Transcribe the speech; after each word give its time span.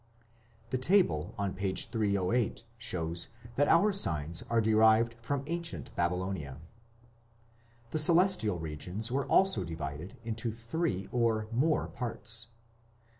The 0.71 0.79
table 0.79 1.35
on 1.37 1.53
p. 1.53 1.73
308 1.75 2.63
shows 2.79 3.27
that 3.55 3.67
our 3.67 3.93
signs 3.93 4.41
are 4.49 4.59
derived 4.59 5.13
from 5.21 5.43
ancient 5.45 5.95
Babylonia. 5.95 6.59
The 7.91 7.99
celestial 7.99 8.57
regions 8.57 9.11
were 9.11 9.27
also 9.27 9.63
divided 9.63 10.17
into 10.23 10.51
three 10.51 11.07
or 11.11 11.49
more 11.51 11.85
parts. 11.85 12.47